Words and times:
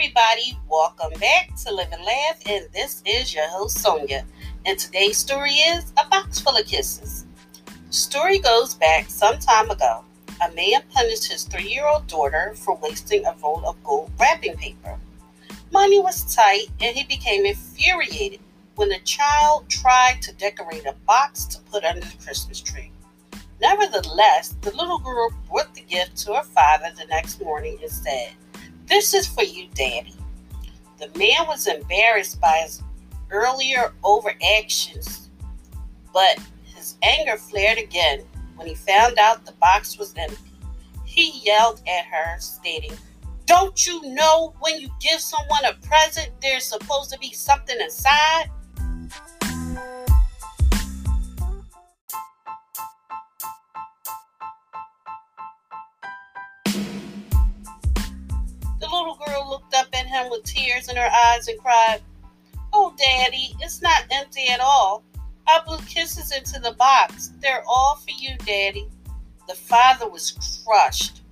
everybody, 0.00 0.58
welcome 0.66 1.12
back 1.20 1.54
to 1.54 1.70
Live 1.74 1.92
and 1.92 2.02
Laugh, 2.02 2.40
and 2.46 2.66
this 2.72 3.02
is 3.04 3.34
your 3.34 3.46
host 3.50 3.80
Sonia. 3.80 4.24
And 4.64 4.78
today's 4.78 5.18
story 5.18 5.50
is 5.52 5.92
A 6.02 6.08
Box 6.08 6.40
Full 6.40 6.56
of 6.56 6.64
Kisses. 6.64 7.26
Story 7.90 8.38
goes 8.38 8.72
back 8.76 9.10
some 9.10 9.38
time 9.38 9.68
ago. 9.70 10.02
A 10.42 10.50
man 10.54 10.80
punished 10.88 11.30
his 11.30 11.44
three 11.44 11.68
year 11.68 11.86
old 11.86 12.06
daughter 12.06 12.54
for 12.56 12.76
wasting 12.76 13.26
a 13.26 13.36
roll 13.42 13.62
of 13.66 13.76
gold 13.84 14.10
wrapping 14.18 14.56
paper. 14.56 14.98
Money 15.70 16.00
was 16.00 16.34
tight, 16.34 16.68
and 16.80 16.96
he 16.96 17.04
became 17.04 17.44
infuriated 17.44 18.40
when 18.76 18.88
the 18.88 19.00
child 19.00 19.68
tried 19.68 20.22
to 20.22 20.32
decorate 20.36 20.86
a 20.86 20.94
box 21.06 21.44
to 21.44 21.60
put 21.70 21.84
under 21.84 22.00
the 22.00 22.24
Christmas 22.24 22.62
tree. 22.62 22.90
Nevertheless, 23.60 24.56
the 24.62 24.74
little 24.74 24.98
girl 24.98 25.28
brought 25.46 25.74
the 25.74 25.82
gift 25.82 26.16
to 26.24 26.36
her 26.36 26.42
father 26.42 26.86
the 26.96 27.04
next 27.10 27.42
morning 27.42 27.76
and 27.82 27.90
said, 27.90 28.30
This 28.90 29.14
is 29.14 29.28
for 29.28 29.44
you, 29.44 29.68
Daddy. 29.72 30.16
The 30.98 31.16
man 31.16 31.46
was 31.46 31.68
embarrassed 31.68 32.40
by 32.40 32.62
his 32.64 32.82
earlier 33.30 33.92
overactions, 34.02 35.28
but 36.12 36.40
his 36.74 36.96
anger 37.00 37.36
flared 37.36 37.78
again 37.78 38.24
when 38.56 38.66
he 38.66 38.74
found 38.74 39.16
out 39.16 39.46
the 39.46 39.52
box 39.52 39.96
was 39.96 40.12
empty. 40.16 40.36
He 41.04 41.40
yelled 41.44 41.80
at 41.86 42.04
her, 42.06 42.40
stating, 42.40 42.92
Don't 43.46 43.86
you 43.86 44.02
know 44.12 44.54
when 44.58 44.80
you 44.80 44.88
give 45.00 45.20
someone 45.20 45.64
a 45.66 45.74
present, 45.86 46.30
there's 46.42 46.64
supposed 46.64 47.12
to 47.12 47.18
be 47.20 47.32
something 47.32 47.78
inside? 47.80 48.50
Him 60.20 60.30
with 60.30 60.44
tears 60.44 60.88
in 60.88 60.96
her 60.96 61.10
eyes 61.26 61.48
and 61.48 61.58
cried, 61.58 62.00
Oh, 62.72 62.94
Daddy, 62.96 63.54
it's 63.60 63.82
not 63.82 64.04
empty 64.10 64.48
at 64.48 64.60
all. 64.60 65.02
I 65.46 65.60
blew 65.66 65.78
kisses 65.78 66.32
into 66.32 66.60
the 66.60 66.72
box. 66.72 67.32
They're 67.40 67.64
all 67.66 67.96
for 67.96 68.10
you, 68.16 68.36
Daddy. 68.38 68.88
The 69.48 69.54
father 69.54 70.08
was 70.08 70.62
crushed. 70.64 71.22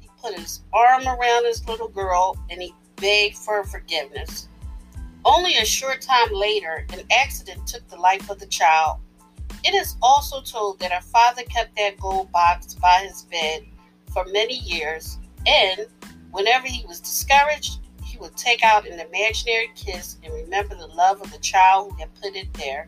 He 0.00 0.08
put 0.20 0.38
his 0.38 0.60
arm 0.72 1.06
around 1.06 1.46
his 1.46 1.66
little 1.66 1.88
girl 1.88 2.36
and 2.50 2.60
he 2.60 2.74
begged 2.96 3.38
for 3.38 3.64
forgiveness. 3.64 4.48
Only 5.24 5.56
a 5.56 5.64
short 5.64 6.02
time 6.02 6.32
later, 6.32 6.86
an 6.92 7.00
accident 7.10 7.66
took 7.66 7.86
the 7.88 7.96
life 7.96 8.30
of 8.30 8.38
the 8.38 8.46
child. 8.46 8.98
It 9.64 9.74
is 9.74 9.96
also 10.00 10.40
told 10.40 10.78
that 10.78 10.92
her 10.92 11.00
father 11.00 11.42
kept 11.44 11.76
that 11.76 11.98
gold 11.98 12.30
box 12.30 12.74
by 12.74 13.06
his 13.08 13.22
bed 13.22 13.64
for 14.12 14.24
many 14.26 14.58
years, 14.58 15.18
and 15.44 15.86
whenever 16.30 16.68
he 16.68 16.86
was 16.86 17.00
discouraged, 17.00 17.80
he 18.16 18.22
would 18.22 18.36
take 18.36 18.64
out 18.64 18.88
an 18.88 18.98
imaginary 18.98 19.70
kiss 19.74 20.16
and 20.24 20.32
remember 20.32 20.74
the 20.74 20.86
love 20.86 21.20
of 21.20 21.30
the 21.30 21.38
child 21.38 21.90
who 21.90 21.98
had 21.98 22.14
put 22.14 22.34
it 22.34 22.52
there. 22.54 22.86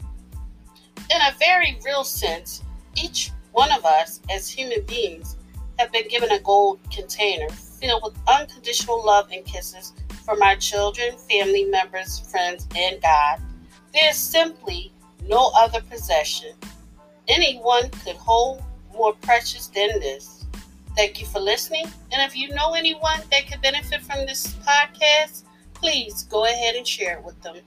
In 0.96 1.20
a 1.20 1.36
very 1.38 1.78
real 1.84 2.02
sense, 2.02 2.62
each 2.96 3.30
one 3.52 3.70
of 3.72 3.84
us 3.84 4.20
as 4.30 4.48
human 4.48 4.82
beings 4.86 5.36
have 5.78 5.92
been 5.92 6.08
given 6.08 6.30
a 6.30 6.40
gold 6.40 6.80
container 6.90 7.48
filled 7.50 8.02
with 8.02 8.18
unconditional 8.26 9.04
love 9.04 9.28
and 9.30 9.44
kisses 9.44 9.92
from 10.24 10.40
our 10.42 10.56
children, 10.56 11.16
family 11.18 11.64
members, 11.64 12.20
friends, 12.20 12.66
and 12.74 13.00
God. 13.02 13.40
There 13.92 14.08
is 14.08 14.16
simply 14.16 14.92
no 15.26 15.52
other 15.54 15.82
possession 15.82 16.54
anyone 17.28 17.90
could 17.90 18.16
hold 18.16 18.62
more 18.94 19.12
precious 19.12 19.66
than 19.68 20.00
this. 20.00 20.46
Thank 20.98 21.20
you 21.20 21.26
for 21.26 21.38
listening. 21.38 21.84
And 22.10 22.20
if 22.28 22.36
you 22.36 22.52
know 22.56 22.74
anyone 22.74 23.20
that 23.30 23.46
could 23.46 23.62
benefit 23.62 24.02
from 24.02 24.26
this 24.26 24.48
podcast, 24.66 25.44
please 25.72 26.24
go 26.24 26.44
ahead 26.44 26.74
and 26.74 26.84
share 26.84 27.18
it 27.18 27.24
with 27.24 27.40
them. 27.40 27.58